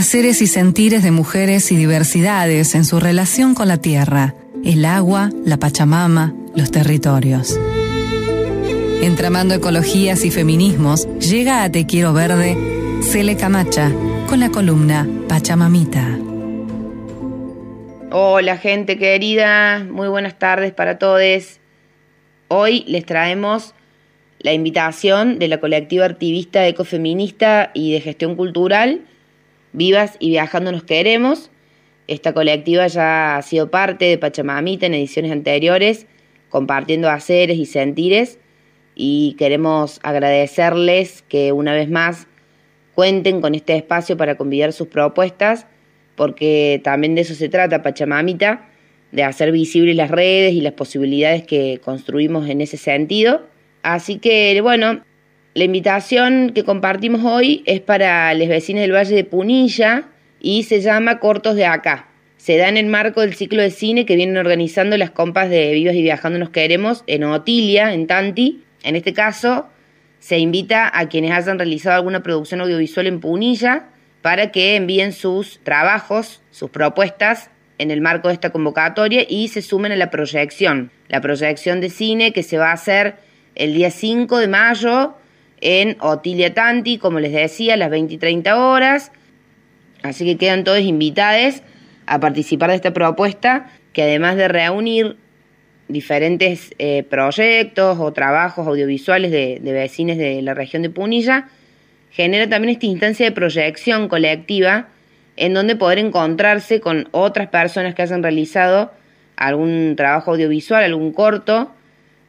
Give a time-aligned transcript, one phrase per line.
[0.00, 4.34] haceres y sentires de mujeres y diversidades en su relación con la tierra,
[4.64, 7.60] el agua, la Pachamama, los territorios.
[9.02, 12.56] Entramando ecologías y feminismos, llega a Te Quiero Verde
[13.02, 13.92] Cele Camacha
[14.26, 16.18] con la columna Pachamamita.
[18.10, 21.60] Hola gente querida, muy buenas tardes para todos.
[22.48, 23.74] Hoy les traemos
[24.38, 29.02] la invitación de la colectiva activista ecofeminista y de gestión cultural,
[29.72, 31.50] Vivas y Viajando Nos Queremos.
[32.06, 36.06] Esta colectiva ya ha sido parte de Pachamamita en ediciones anteriores,
[36.48, 38.38] compartiendo haceres y sentires,
[38.96, 42.26] y queremos agradecerles que una vez más
[42.94, 45.66] cuenten con este espacio para convidar sus propuestas,
[46.16, 48.68] porque también de eso se trata Pachamamita,
[49.12, 53.46] de hacer visibles las redes y las posibilidades que construimos en ese sentido.
[53.82, 55.02] Así que, bueno,
[55.52, 60.04] la invitación que compartimos hoy es para los vecinos del Valle de Punilla
[60.40, 62.08] y se llama Cortos de Acá.
[62.36, 65.72] Se da en el marco del ciclo de cine que vienen organizando las compas de
[65.72, 68.62] Vivas y Viajando Nos Queremos en Otilia, en Tanti.
[68.84, 69.66] En este caso,
[70.20, 73.88] se invita a quienes hayan realizado alguna producción audiovisual en Punilla
[74.22, 79.62] para que envíen sus trabajos, sus propuestas en el marco de esta convocatoria y se
[79.62, 80.92] sumen a la proyección.
[81.08, 83.16] La proyección de cine que se va a hacer
[83.56, 85.16] el día 5 de mayo
[85.60, 89.12] en Otilia Tanti, como les decía, a las 20 y 30 horas.
[90.02, 91.62] Así que quedan todos invitados
[92.06, 95.16] a participar de esta propuesta que además de reunir
[95.88, 101.48] diferentes eh, proyectos o trabajos audiovisuales de, de vecinos de la región de Punilla,
[102.10, 104.88] genera también esta instancia de proyección colectiva
[105.36, 108.92] en donde poder encontrarse con otras personas que hayan realizado
[109.36, 111.72] algún trabajo audiovisual, algún corto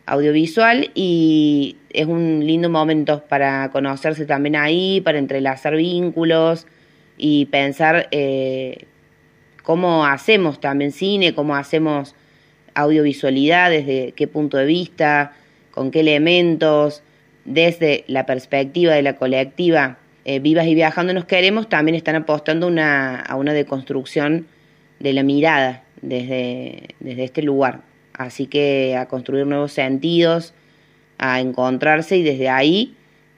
[0.05, 6.67] audiovisual y es un lindo momento para conocerse también ahí, para entrelazar vínculos
[7.17, 8.85] y pensar eh,
[9.63, 12.15] cómo hacemos también cine, cómo hacemos
[12.73, 15.33] audiovisualidad, desde qué punto de vista,
[15.71, 17.03] con qué elementos,
[17.45, 22.67] desde la perspectiva de la colectiva eh, Vivas y Viajando Nos Queremos, también están apostando
[22.67, 24.47] una, a una deconstrucción
[24.99, 27.90] de la mirada desde, desde este lugar.
[28.21, 30.53] Así que a construir nuevos sentidos,
[31.17, 32.95] a encontrarse y desde ahí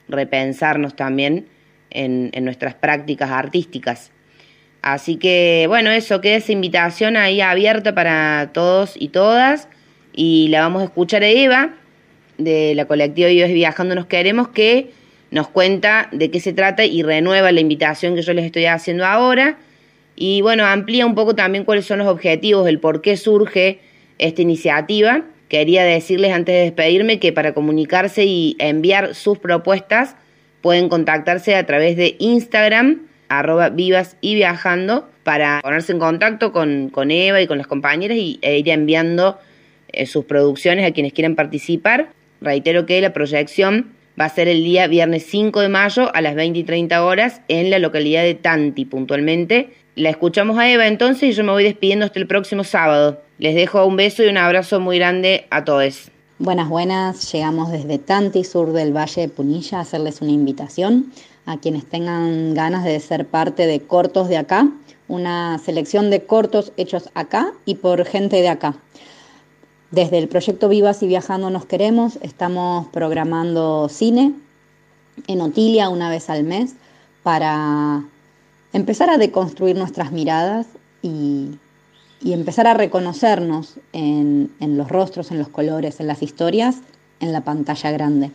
[0.09, 1.47] repensarnos también
[1.89, 4.11] en, nuestras prácticas artísticas.
[4.81, 9.69] Así que bueno, eso queda esa invitación ahí abierta para todos y todas.
[10.13, 11.75] Y la vamos a escuchar a Eva,
[12.37, 14.91] de la colectiva Vivas y Viajando Nos Queremos, que
[15.31, 19.05] nos cuenta de qué se trata y renueva la invitación que yo les estoy haciendo
[19.05, 19.57] ahora.
[20.15, 23.79] Y bueno, amplía un poco también cuáles son los objetivos, el por qué surge
[24.19, 25.23] esta iniciativa.
[25.49, 30.15] Quería decirles antes de despedirme que para comunicarse y enviar sus propuestas
[30.61, 36.91] pueden contactarse a través de Instagram, arroba vivas y viajando, para ponerse en contacto con,
[37.11, 39.37] Eva y con las compañeras y, e ir enviando
[39.89, 42.09] eh, sus producciones a quienes quieran participar.
[42.41, 46.35] Reitero que la proyección va a ser el día viernes 5 de mayo a las
[46.35, 49.69] 20 y 30 horas en la localidad de Tanti, puntualmente.
[49.95, 53.21] La escuchamos a Eva entonces y yo me voy despidiendo hasta el próximo sábado.
[53.43, 56.09] Les dejo un beso y un abrazo muy grande a todos.
[56.39, 57.29] Buenas, buenas.
[57.33, 61.11] Llegamos desde Tanti, sur del Valle de Punilla, a hacerles una invitación
[61.45, 64.69] a quienes tengan ganas de ser parte de Cortos de Acá,
[65.09, 68.77] una selección de cortos hechos acá y por gente de acá.
[69.91, 74.35] Desde el proyecto Vivas y Viajando Nos Queremos estamos programando cine
[75.27, 76.75] en Otilia una vez al mes
[77.23, 78.05] para
[78.71, 80.65] empezar a deconstruir nuestras miradas
[81.01, 81.57] y,
[82.31, 86.77] empezar a reconocernos en, en los rostros, en los colores, en las historias,
[87.19, 88.31] en la pantalla grande.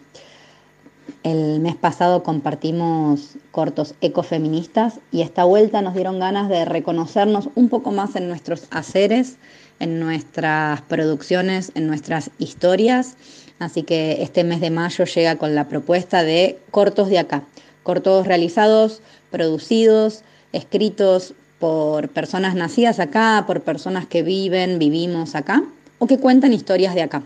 [1.22, 7.69] El mes pasado compartimos cortos ecofeministas y esta vuelta nos dieron ganas de reconocernos un
[7.69, 9.38] poco más en nuestros haceres,
[9.81, 13.16] en nuestras producciones, en nuestras historias.
[13.59, 17.44] Así que este mes de mayo llega con la propuesta de cortos de acá,
[17.82, 19.00] cortos realizados,
[19.31, 25.62] producidos, escritos por personas nacidas acá, por personas que viven, vivimos acá
[25.99, 27.22] o que cuentan historias de acá.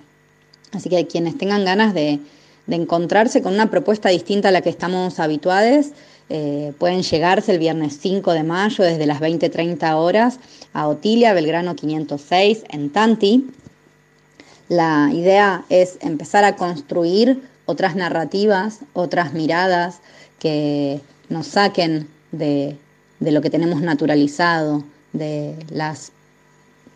[0.73, 2.21] Así que quienes tengan ganas de,
[2.69, 5.89] encontrarse con una propuesta distinta a la que estamos habituados,
[6.31, 10.39] eh, pueden llegarse el viernes 5 de mayo desde las 20-30 horas
[10.73, 13.47] a Otilia, Belgrano 506, en Tanti.
[14.71, 20.01] La idea es empezar a construir otras narrativas, otras miradas
[20.39, 22.79] que nos saquen de,
[23.23, 26.13] de lo que tenemos naturalizado, de las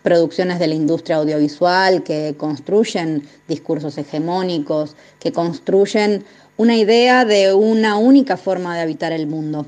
[0.02, 6.24] producciones de la industria audiovisual que construyen discursos hegemónicos, que construyen
[6.56, 9.66] una idea de una única forma de habitar el mundo.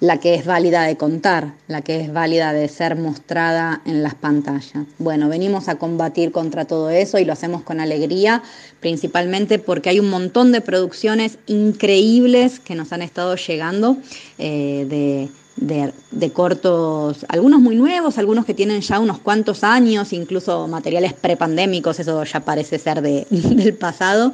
[0.00, 4.14] la que es válida de contar, la que es válida de ser mostrada en las
[4.14, 4.86] pantallas.
[4.98, 8.42] Bueno, venimos a combatir contra todo eso y lo hacemos con alegría,
[8.78, 13.96] principalmente porque hay un montón de producciones increíbles que nos han estado llegando
[14.38, 15.28] eh, de
[15.60, 21.98] de, cortos, algunos muy nuevos, algunos que tienen ya unos cuantos años, incluso materiales prepandémicos,
[22.00, 24.32] eso ya parece ser de, del pasado.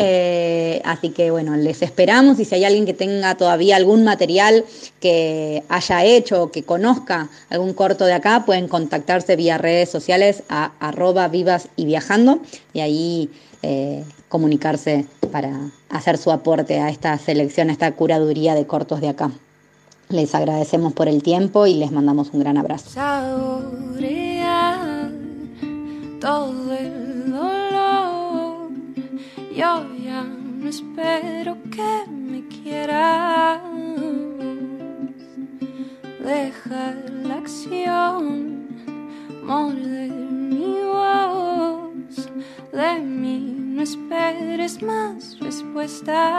[0.00, 4.64] Eh, así que bueno, les esperamos y si hay alguien que tenga todavía algún material
[5.00, 10.44] que haya hecho o que conozca algún corto de acá, pueden contactarse vía redes sociales
[10.48, 12.38] a arroba vivas y viajando
[12.72, 13.30] y ahí
[13.62, 19.08] eh, comunicarse para hacer su aporte a esta selección, a esta curaduría de cortos de
[19.08, 19.32] acá.
[20.10, 22.88] Les agradecemos por el tiempo y les mandamos un gran abrazo.
[22.88, 23.50] Saborear
[26.18, 28.70] todo el dolor.
[29.54, 33.60] Yo ya no espero que me quieras.
[36.24, 38.66] Dejar la acción,
[39.44, 42.30] morder mi voz.
[42.72, 46.37] De mí no esperes más respuestas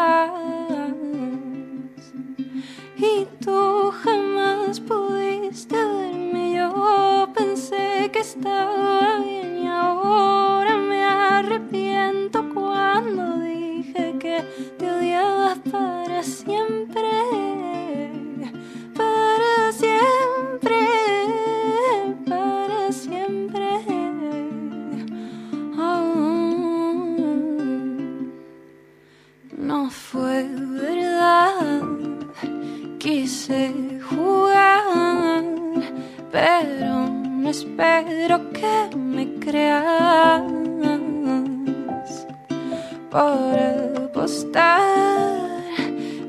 [38.30, 40.44] espero que me creas
[43.10, 43.60] por
[44.06, 44.82] apostar.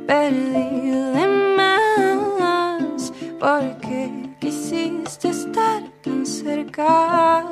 [0.06, 1.26] Perdí de
[1.58, 7.44] más porque quisiste estar tan cerca.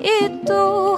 [0.00, 0.96] Y tú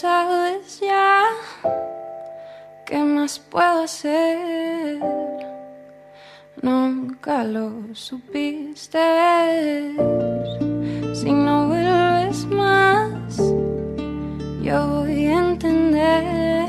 [0.00, 1.24] sabes ya
[2.86, 5.00] qué más puedo hacer.
[6.62, 9.96] Nunca lo supiste ver.
[11.14, 13.38] Si no vuelves más,
[14.62, 16.68] yo voy a entender.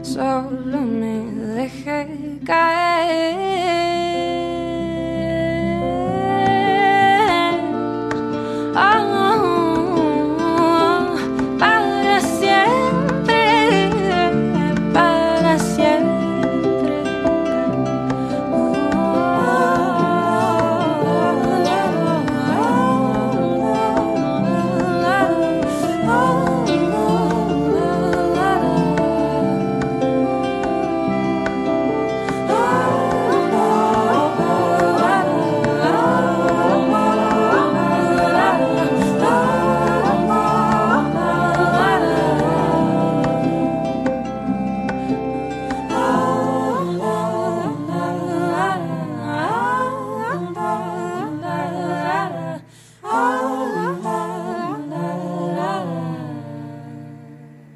[0.00, 3.55] Solo me dejé caer.